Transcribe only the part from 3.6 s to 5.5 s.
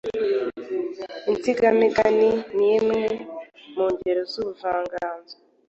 mu ngeri z’ubuvanganzo